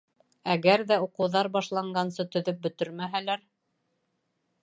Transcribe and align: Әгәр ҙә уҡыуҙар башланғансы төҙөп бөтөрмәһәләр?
Әгәр 0.53 0.83
ҙә 0.91 0.95
уҡыуҙар 1.05 1.49
башланғансы 1.57 2.27
төҙөп 2.35 2.65
бөтөрмәһәләр? 2.65 3.47